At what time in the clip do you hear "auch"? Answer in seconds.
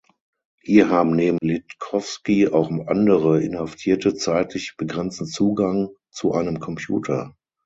2.47-2.71